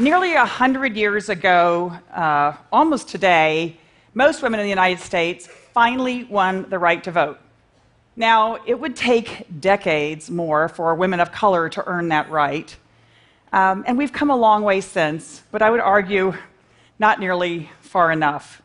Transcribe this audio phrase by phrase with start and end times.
[0.00, 3.76] Nearly 100 years ago, uh, almost today,
[4.14, 7.38] most women in the United States finally won the right to vote.
[8.16, 12.74] Now, it would take decades more for women of color to earn that right.
[13.52, 16.32] Um, and we've come a long way since, but I would argue
[16.98, 18.62] not nearly far enough.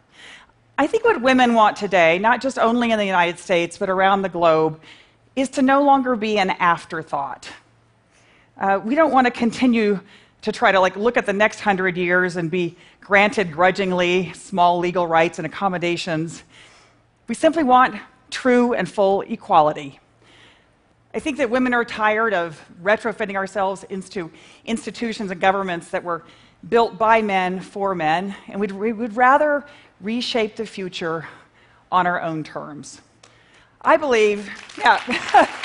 [0.78, 4.22] I think what women want today, not just only in the United States, but around
[4.22, 4.80] the globe,
[5.36, 7.50] is to no longer be an afterthought.
[8.58, 10.00] Uh, we don't want to continue
[10.46, 14.78] to try to like look at the next hundred years and be granted grudgingly small
[14.78, 16.44] legal rights and accommodations.
[17.28, 17.96] We simply want
[18.30, 20.00] true and full equality.
[21.16, 24.30] I think that women are tired of retrofitting ourselves into
[24.66, 26.24] institutions and governments that were
[26.70, 29.66] built by men for men, and we'd, we would rather
[30.00, 31.28] reshape the future
[31.92, 33.02] on our own terms.
[33.82, 35.50] I believe, yeah.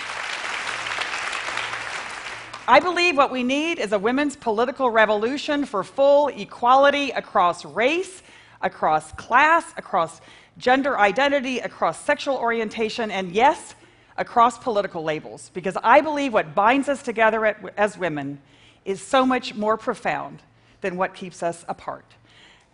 [2.71, 8.23] I believe what we need is a women's political revolution for full equality across race,
[8.62, 10.21] across class, across
[10.57, 13.75] gender identity, across sexual orientation, and yes,
[14.17, 15.51] across political labels.
[15.53, 17.45] Because I believe what binds us together
[17.77, 18.41] as women
[18.84, 20.41] is so much more profound
[20.81, 22.07] than what keeps us apart.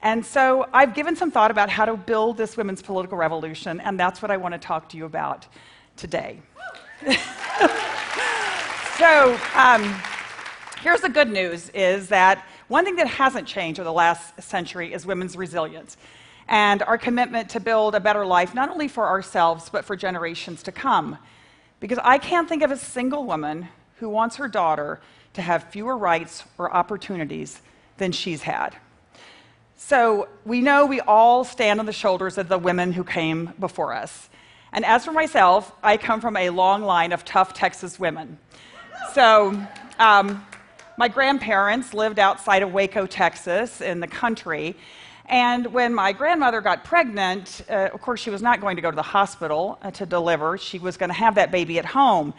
[0.02, 3.98] And so I've given some thought about how to build this women's political revolution, and
[3.98, 5.46] that's what I want to talk to you about
[5.96, 6.42] today.
[8.98, 9.94] so um,
[10.80, 14.92] here's the good news is that one thing that hasn't changed over the last century
[14.92, 15.96] is women's resilience
[16.48, 20.62] and our commitment to build a better life, not only for ourselves, but for generations
[20.62, 21.18] to come.
[21.80, 25.00] Because I can't think of a single woman who wants her daughter
[25.34, 27.60] to have fewer rights or opportunities
[27.98, 28.76] than she's had.
[29.76, 33.92] So we know we all stand on the shoulders of the women who came before
[33.92, 34.30] us.
[34.72, 38.38] And as for myself, I come from a long line of tough Texas women.
[39.12, 39.60] So
[39.98, 40.44] um,
[40.98, 44.76] my grandparents lived outside of Waco, Texas, in the country.
[45.28, 48.90] And when my grandmother got pregnant, uh, of course, she was not going to go
[48.90, 50.56] to the hospital uh, to deliver.
[50.56, 52.32] She was going to have that baby at home.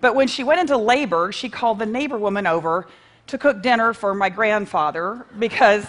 [0.00, 2.86] But when she went into labor, she called the neighbor woman over
[3.28, 5.86] to cook dinner for my grandfather because,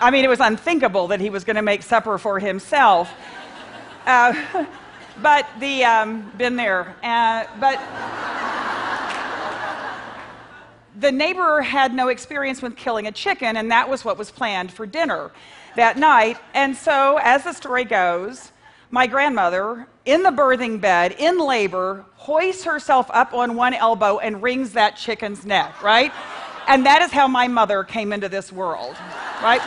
[0.00, 3.12] I mean, it was unthinkable that he was going to make supper for himself.
[4.06, 4.66] Uh,
[5.22, 6.96] but the, um, been there.
[7.02, 7.78] Uh, but
[11.00, 14.70] the neighbor had no experience with killing a chicken, and that was what was planned
[14.72, 15.30] for dinner
[15.76, 16.36] that night.
[16.54, 18.52] And so, as the story goes,
[18.90, 24.42] my grandmother, in the birthing bed, in labor, hoists herself up on one elbow and
[24.42, 26.12] wrings that chicken's neck, right?
[26.66, 28.96] And that is how my mother came into this world,
[29.42, 29.62] right?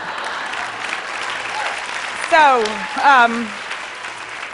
[2.30, 2.64] So,
[3.04, 3.48] um,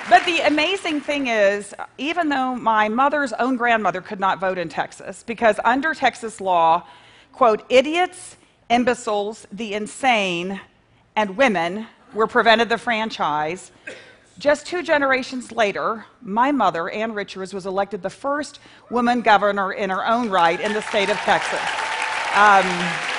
[0.09, 4.67] but the amazing thing is, even though my mother's own grandmother could not vote in
[4.67, 6.83] Texas, because under Texas law,
[7.31, 8.35] quote, idiots,
[8.69, 10.59] imbeciles, the insane,
[11.15, 13.71] and women were prevented the franchise.
[14.39, 18.59] Just two generations later, my mother, Ann Richards, was elected the first
[18.89, 21.59] woman governor in her own right in the state of Texas.
[22.35, 23.18] Um,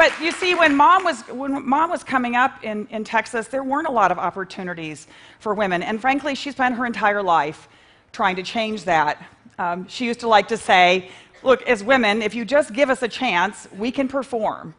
[0.00, 3.62] but you see, when mom was, when mom was coming up in, in Texas, there
[3.62, 5.06] weren't a lot of opportunities
[5.40, 5.82] for women.
[5.82, 7.68] And frankly, she spent her entire life
[8.10, 9.22] trying to change that.
[9.58, 11.10] Um, she used to like to say,
[11.42, 14.74] Look, as women, if you just give us a chance, we can perform.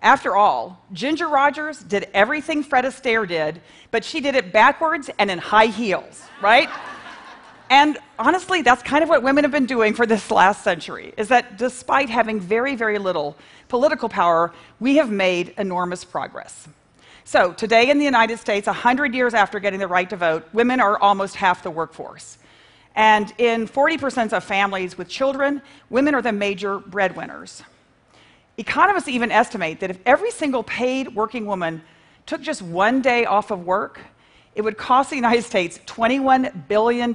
[0.00, 5.30] After all, Ginger Rogers did everything Fred Astaire did, but she did it backwards and
[5.30, 6.70] in high heels, right?
[7.72, 11.28] And honestly, that's kind of what women have been doing for this last century, is
[11.28, 13.34] that despite having very, very little
[13.68, 16.68] political power, we have made enormous progress.
[17.24, 20.80] So, today in the United States, 100 years after getting the right to vote, women
[20.80, 22.36] are almost half the workforce.
[22.94, 27.62] And in 40% of families with children, women are the major breadwinners.
[28.58, 31.80] Economists even estimate that if every single paid working woman
[32.26, 33.98] took just one day off of work,
[34.54, 37.14] it would cost the United States $21 billion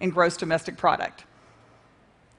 [0.00, 1.24] in gross domestic product.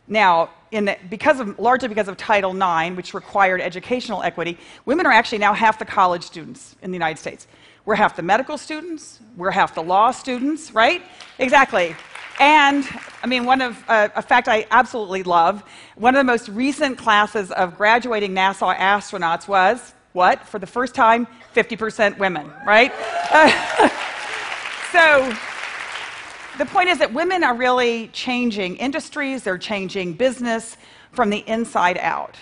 [0.07, 5.12] Now, the, because of, largely because of Title IX, which required educational equity, women are
[5.12, 7.47] actually now half the college students in the United States.
[7.85, 11.01] We're half the medical students, we're half the law students, right?
[11.39, 11.95] Exactly.
[12.39, 12.85] And,
[13.23, 15.63] I mean, one of, uh, a fact I absolutely love,
[15.95, 20.47] one of the most recent classes of graduating NASA astronauts was what?
[20.47, 22.91] For the first time, 50% women, right?
[23.31, 23.89] Uh,
[24.95, 25.36] so,
[26.57, 30.77] the point is that women are really changing industries, they're changing business
[31.12, 32.38] from the inside out.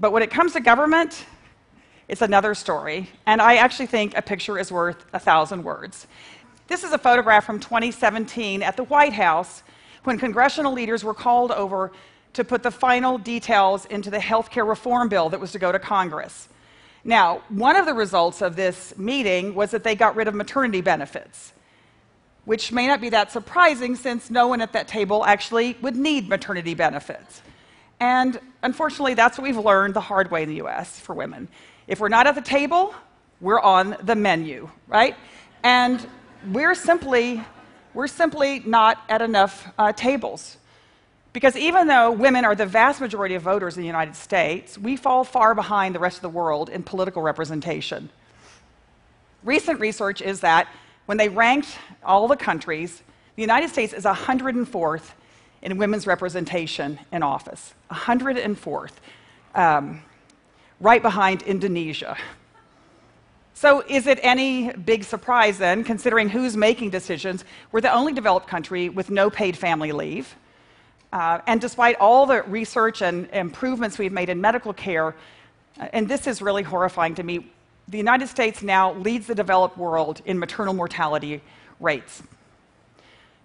[0.00, 1.26] But when it comes to government,
[2.08, 3.10] it's another story.
[3.26, 6.06] And I actually think a picture is worth a thousand words.
[6.66, 9.62] This is a photograph from 2017 at the White House
[10.04, 11.92] when congressional leaders were called over
[12.32, 15.72] to put the final details into the health care reform bill that was to go
[15.72, 16.48] to Congress.
[17.04, 20.80] Now, one of the results of this meeting was that they got rid of maternity
[20.80, 21.52] benefits,
[22.46, 26.28] which may not be that surprising since no one at that table actually would need
[26.28, 27.42] maternity benefits.
[28.00, 31.48] And unfortunately, that's what we've learned the hard way in the US for women.
[31.86, 32.94] If we're not at the table,
[33.40, 35.16] we're on the menu, right?
[35.62, 36.06] And
[36.52, 37.42] we're simply,
[37.94, 40.56] we're simply not at enough uh, tables.
[41.32, 44.96] Because even though women are the vast majority of voters in the United States, we
[44.96, 48.08] fall far behind the rest of the world in political representation.
[49.42, 50.68] Recent research is that
[51.06, 53.02] when they ranked all the countries,
[53.36, 55.10] the United States is 104th
[55.62, 57.74] in women's representation in office.
[57.90, 58.92] 104th,
[59.54, 60.02] um,
[60.80, 62.16] right behind Indonesia.
[63.54, 67.44] So, is it any big surprise then, considering who's making decisions?
[67.72, 70.36] We're the only developed country with no paid family leave.
[71.12, 75.14] Uh, and despite all the research and improvements we've made in medical care,
[75.80, 77.50] uh, and this is really horrifying to me,
[77.88, 81.40] the United States now leads the developed world in maternal mortality
[81.78, 82.22] rates.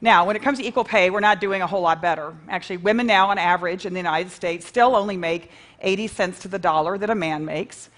[0.04, 2.34] Now, when it comes to equal pay, we're not doing a whole lot better.
[2.50, 5.52] Actually, women now, on average, in the United States, still only make
[5.82, 7.90] 80 cents to the dollar that a man makes.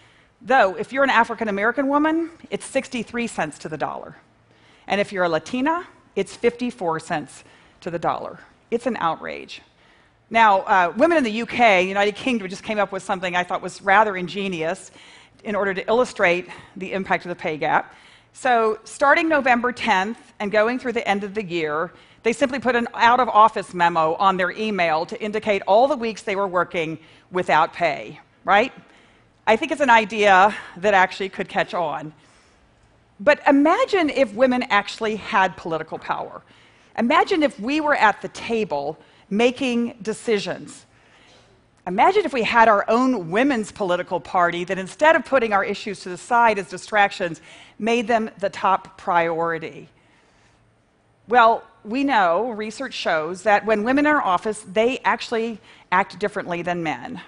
[0.41, 4.17] Though, if you're an African American woman, it's 63 cents to the dollar.
[4.85, 5.87] And if you're a Latina,
[6.17, 7.45] it's 54 cents
[7.79, 8.39] to the dollar.
[8.69, 9.61] It's an outrage.
[10.29, 13.61] Now, uh, women in the UK, United Kingdom, just came up with something I thought
[13.61, 14.91] was rather ingenious
[15.43, 17.93] in order to illustrate the impact of the pay gap.
[18.33, 21.91] So, starting November 10th and going through the end of the year,
[22.23, 25.95] they simply put an out of office memo on their email to indicate all the
[25.95, 26.97] weeks they were working
[27.31, 28.71] without pay, right?
[29.45, 32.13] I think it's an idea that actually could catch on.
[33.19, 36.41] But imagine if women actually had political power.
[36.97, 38.97] Imagine if we were at the table
[39.29, 40.85] making decisions.
[41.85, 45.99] Imagine if we had our own women's political party that instead of putting our issues
[46.01, 47.41] to the side as distractions,
[47.77, 49.89] made them the top priority.
[51.27, 55.59] Well, we know, research shows, that when women are in office, they actually
[55.91, 57.19] act differently than men.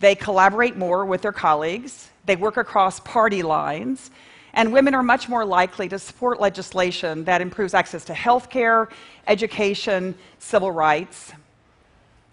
[0.00, 4.10] They collaborate more with their colleagues, they work across party lines,
[4.54, 8.88] and women are much more likely to support legislation that improves access to health care,
[9.28, 11.32] education, civil rights.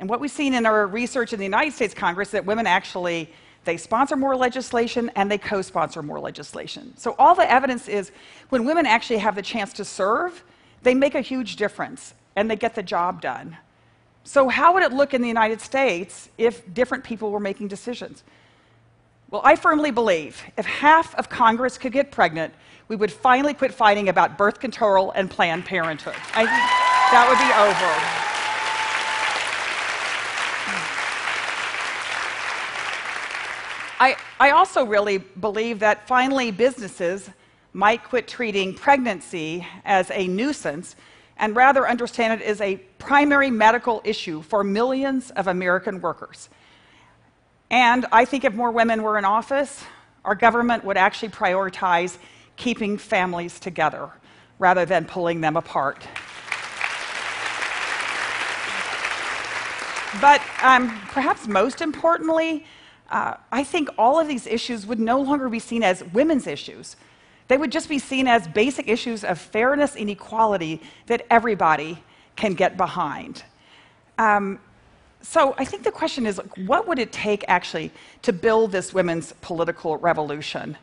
[0.01, 2.65] And what we've seen in our research in the United States Congress is that women
[2.65, 3.30] actually
[3.63, 6.98] they sponsor more legislation and they co-sponsor more legislation.
[6.98, 8.12] So all the evidence is
[8.50, 10.44] when women actually have the chance to serve,
[10.81, 13.56] they make a huge difference and they get the job done.
[14.24, 18.24] So how would it look in the United States if different people were making decisions?
[19.30, 22.56] Well, I firmly believe if half of Congress could get pregnant,
[22.88, 26.15] we would finally quit fighting about birth control and Planned Parenthood.
[26.33, 28.21] I think that would be over.
[34.01, 37.30] I, I also really believe that finally businesses
[37.71, 40.95] might quit treating pregnancy as a nuisance
[41.38, 46.50] and rather understand it as a primary medical issue for millions of American workers.
[47.69, 49.84] And I think if more women were in office,
[50.25, 52.17] our government would actually prioritize
[52.55, 54.10] keeping families together
[54.58, 56.08] rather than pulling them apart.
[60.20, 62.65] But um, perhaps most importantly,
[63.12, 66.96] uh, I think all of these issues would no longer be seen as women's issues.
[67.50, 72.01] They would just be seen as basic issues of fairness and equality that everybody
[72.38, 73.44] can get behind.
[74.18, 74.60] Um,
[75.22, 77.91] so I think the question is what would it take actually
[78.22, 80.77] to build this women's political revolution?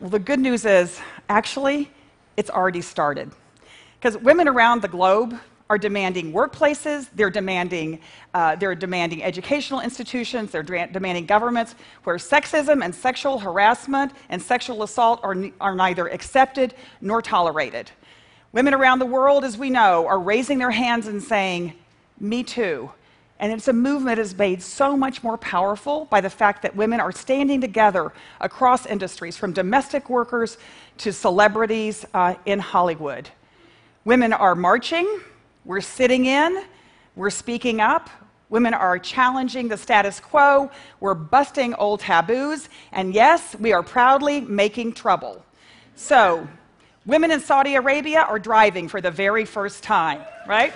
[0.00, 1.90] Well, the good news is actually,
[2.36, 3.32] it's already started.
[3.98, 5.38] Because women around the globe
[5.70, 7.98] are demanding workplaces, they're demanding,
[8.34, 14.82] uh, they're demanding educational institutions, they're demanding governments where sexism and sexual harassment and sexual
[14.82, 17.90] assault are, are neither accepted nor tolerated.
[18.52, 21.72] Women around the world, as we know, are raising their hands and saying,
[22.20, 22.90] Me too.
[23.40, 26.76] And it's a movement that is made so much more powerful by the fact that
[26.76, 30.56] women are standing together across industries, from domestic workers
[30.98, 33.28] to celebrities uh, in Hollywood.
[34.04, 35.20] Women are marching,
[35.64, 36.64] we're sitting in,
[37.16, 38.10] we're speaking up,
[38.50, 44.40] women are challenging the status quo, we're busting old taboos, and yes, we are proudly
[44.40, 45.44] making trouble.
[45.96, 46.46] So,
[47.06, 50.72] women in Saudi Arabia are driving for the very first time, right?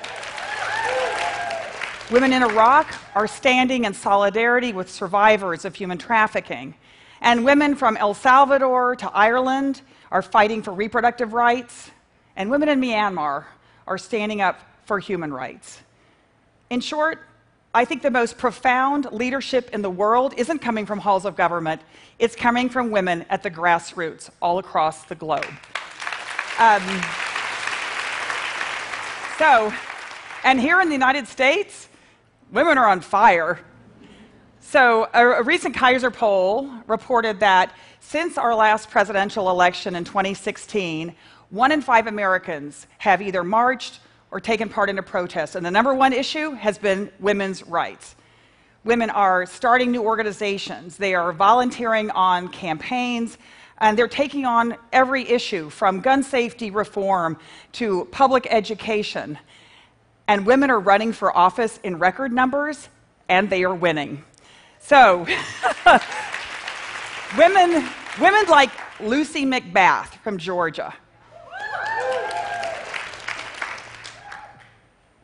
[2.11, 6.75] Women in Iraq are standing in solidarity with survivors of human trafficking.
[7.21, 11.91] And women from El Salvador to Ireland are fighting for reproductive rights.
[12.35, 13.45] And women in Myanmar
[13.87, 15.83] are standing up for human rights.
[16.71, 17.19] In short,
[17.75, 21.83] I think the most profound leadership in the world isn't coming from halls of government,
[22.19, 25.45] it's coming from women at the grassroots all across the globe.
[26.59, 26.83] Um,
[29.39, 29.73] so,
[30.43, 31.89] and here in the United States,
[32.51, 33.61] women are on fire.
[34.61, 41.15] So, a, a, recent Kaiser poll reported that since our last presidential election in 2016,
[41.51, 45.55] one in five Americans have either marched or taken part in a protest.
[45.55, 48.15] And the number one issue has been women's rights.
[48.85, 53.37] Women are starting new organizations, they are volunteering on campaigns,
[53.79, 57.39] and they're taking on every issue from gun safety reform
[57.73, 59.39] to public education.
[60.27, 62.89] And women are running for office in record numbers,
[63.29, 64.25] and they are winning.
[64.81, 65.27] So,
[67.39, 67.89] women,
[68.21, 68.71] women like
[69.01, 70.95] Lucy McBath from Georgia.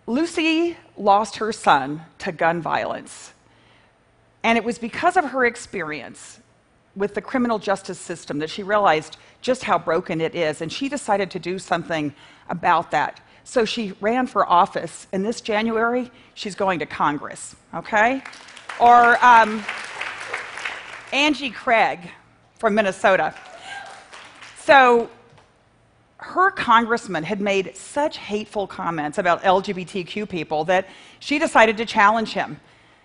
[0.06, 3.32] Lucy lost her son to gun violence.
[4.42, 6.40] And it was because of her experience
[6.94, 10.88] with the criminal justice system that she realized just how broken it is, and she
[10.88, 12.14] decided to do something
[12.49, 13.20] about that.
[13.42, 18.23] So she ran for office, and this January, she's going to Congress, okay?
[18.78, 19.64] Or um,
[21.12, 22.11] Angie Craig
[22.58, 23.34] from Minnesota.
[24.58, 25.11] So
[26.25, 30.88] her congressman had made such hateful comments about LGBTQ people that
[31.21, 32.61] she decided to challenge him.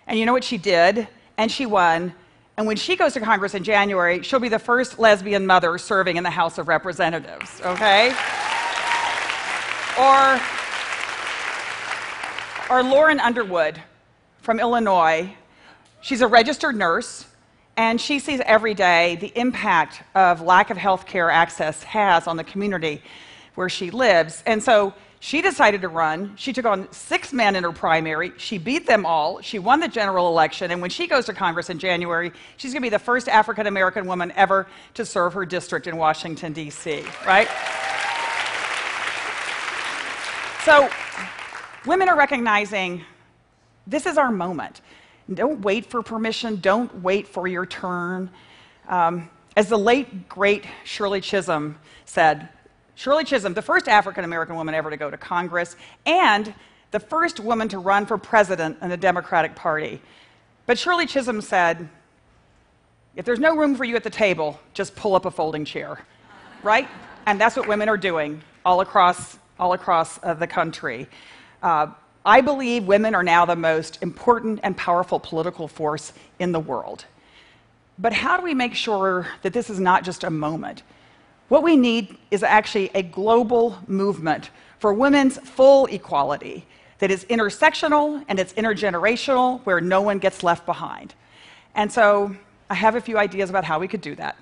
[0.06, 1.06] And you know what she did?
[1.36, 2.14] And she won
[2.60, 6.18] and when she goes to Congress in January, she'll be the first lesbian mother serving
[6.18, 8.14] in the House of Representatives, okay?
[9.98, 10.38] or,
[12.68, 13.80] or Lauren Underwood
[14.42, 15.34] from Illinois.
[16.02, 17.24] She's a registered nurse,
[17.80, 22.36] and she sees every day the impact of lack of health care access has on
[22.36, 23.00] the community
[23.54, 24.42] where she lives.
[24.44, 26.34] And so she decided to run.
[26.36, 28.32] She took on six men in her primary.
[28.36, 29.40] She beat them all.
[29.40, 30.70] She won the general election.
[30.70, 33.66] And when she goes to Congress in January, she's going to be the first African
[33.66, 37.48] American woman ever to serve her district in Washington, D.C., right?
[40.66, 40.90] So,
[41.86, 43.06] women are recognizing
[43.86, 44.82] this is our moment.
[45.32, 48.30] Don't wait for permission, don't wait for your turn.
[48.88, 52.48] Um, as the late, great Shirley Chisholm said,
[52.96, 56.52] Shirley Chisholm, the first African American woman ever to go to Congress, and
[56.90, 60.02] the first woman to run for president in the Democratic Party.
[60.66, 61.88] But Shirley Chisholm said,
[63.16, 66.04] if there's no room for you at the table, just pull up a folding chair,
[66.62, 66.88] right?
[67.26, 71.08] And that's what women are doing all across, all across uh, the country.
[71.62, 71.88] Uh,
[72.24, 77.06] I believe women are now the most important and powerful political force in the world.
[77.98, 80.82] But how do we make sure that this is not just a moment?
[81.48, 86.66] What we need is actually a global movement for women's full equality
[86.98, 91.14] that is intersectional and it's intergenerational, where no one gets left behind.
[91.74, 92.36] And so
[92.68, 94.36] I have a few ideas about how we could do that.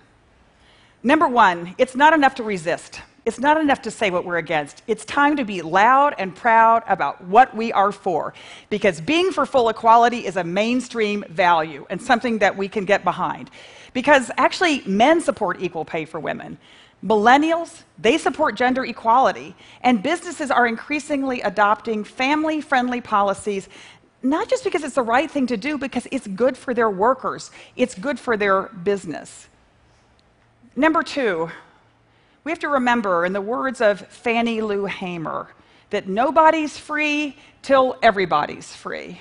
[1.02, 3.00] Number one, it's not enough to resist.
[3.28, 4.82] It's not enough to say what we're against.
[4.86, 8.32] It's time to be loud and proud about what we are for.
[8.70, 13.04] Because being for full equality is a mainstream value and something that we can get
[13.04, 13.50] behind.
[13.92, 16.56] Because actually, men support equal pay for women.
[17.04, 23.68] Millennials, they support gender equality, and businesses are increasingly adopting family friendly policies,
[24.22, 27.50] not just because it's the right thing to do, because it's good for their workers,
[27.76, 29.48] it's good for their business.
[30.74, 31.50] Number two,
[32.44, 35.48] we have to remember, in the words of Fannie Lou Hamer,
[35.90, 39.20] that nobody's free till everybody's free.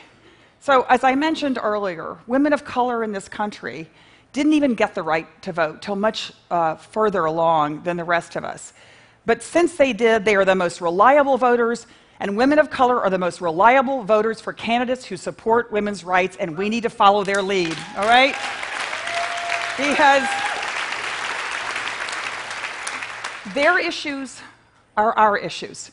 [0.60, 3.90] So, as I mentioned earlier, women of color in this country
[4.34, 8.36] didn't even get the right to vote till much uh, further along than the rest
[8.36, 8.74] of us.
[9.26, 11.88] But since they did, they are the most reliable voters,
[12.20, 16.38] and women of color are the most reliable voters for candidates who support women's rights,
[16.38, 18.36] and we need to follow their lead, all right?
[19.78, 20.28] Because
[23.54, 24.42] their issues
[24.96, 25.92] are our issues.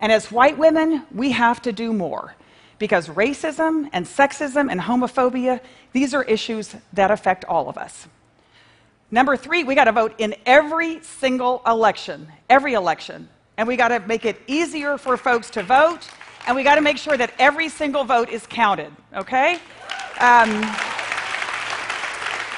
[0.00, 2.34] And as white women, we have to do more
[2.78, 5.60] because racism and sexism and homophobia,
[5.92, 8.06] these are issues that affect all of us.
[9.10, 13.28] Number three, we got to vote in every single election, every election.
[13.56, 16.08] And we got to make it easier for folks to vote,
[16.46, 19.58] and we got to make sure that every single vote is counted, okay?
[20.20, 20.60] Um,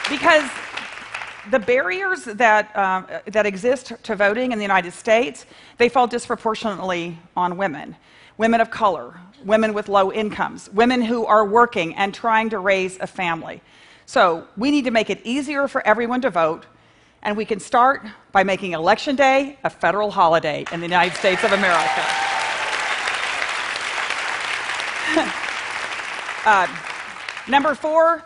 [0.08, 0.50] because
[1.50, 5.46] the barriers that, uh, that exist to voting in the United States,
[5.78, 7.96] they fall disproportionately on women
[8.36, 12.96] women of color, women with low incomes, women who are working and trying to raise
[13.00, 13.60] a family.
[14.06, 16.64] So we need to make it easier for everyone to vote,
[17.24, 21.42] and we can start by making Election Day a federal holiday in the United States
[21.42, 22.04] of America.
[27.48, 28.22] Number four,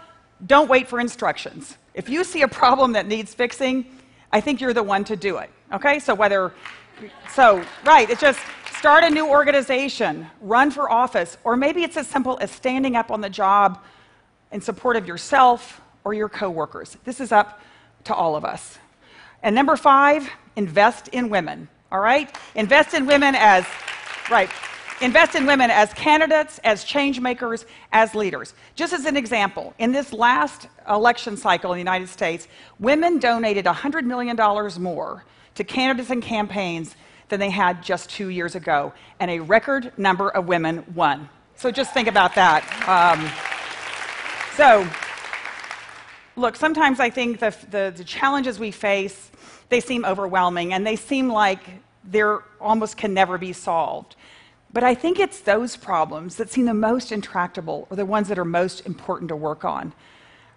[0.46, 1.78] don't wait for instructions.
[1.94, 3.86] If you see a problem that needs fixing,
[4.32, 5.50] I think you're the one to do it.
[5.72, 5.98] Okay?
[5.98, 6.52] So whether
[7.30, 8.40] so right, it's just
[8.76, 13.10] start a new organization, run for office, or maybe it's as simple as standing up
[13.10, 13.82] on the job
[14.50, 16.96] in support of yourself or your coworkers.
[17.04, 17.60] This is up
[18.04, 18.78] to all of us.
[19.42, 21.68] And number 5, invest in women.
[21.90, 22.36] All right?
[22.54, 23.66] Invest in women as
[24.30, 24.50] right.
[25.02, 28.54] Invest in women as candidates, as change makers, as leaders.
[28.76, 32.46] Just as an example, in this last election cycle in the United States,
[32.78, 34.36] women donated $100 million
[34.80, 35.24] more
[35.56, 36.94] to candidates and campaigns
[37.30, 41.28] than they had just two years ago, and a record number of women won.
[41.56, 42.62] So just think about that.
[42.86, 43.28] Um,
[44.56, 44.88] so,
[46.36, 49.32] look, sometimes I think the, the, the challenges we face,
[49.68, 51.58] they seem overwhelming, and they seem like
[52.04, 54.14] they're almost can never be solved.
[54.72, 58.38] But I think it's those problems that seem the most intractable or the ones that
[58.38, 59.92] are most important to work on.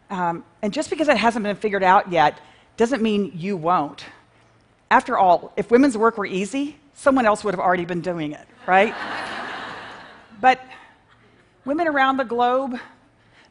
[0.10, 2.39] Um, and just because it hasn't been figured out yet
[2.77, 4.05] doesn't mean you won't.
[4.89, 8.48] After all, if women's work were easy, someone else would have already been doing it,
[8.67, 8.93] right?
[10.41, 10.62] but
[11.65, 12.79] women around the globe,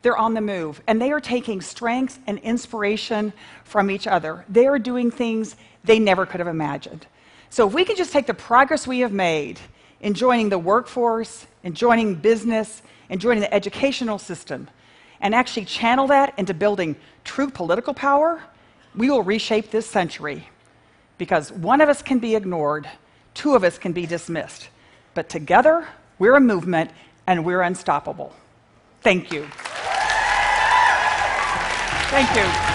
[0.03, 3.33] they're on the move and they are taking strength and inspiration
[3.65, 4.45] from each other.
[4.49, 7.07] They are doing things they never could have imagined.
[7.51, 9.61] So if we can just take the progress we have made
[10.01, 14.69] in joining the workforce, in joining business, in joining the educational system,
[15.21, 18.43] and actually channel that into building true political power,
[18.95, 20.49] we will reshape this century.
[21.17, 22.89] Because one of us can be ignored,
[23.35, 24.69] two of us can be dismissed.
[25.15, 25.87] But together,
[26.19, 26.91] we're a movement
[27.27, 28.33] and we're unstoppable.
[29.03, 29.47] Thank you.
[32.11, 32.74] Thank you.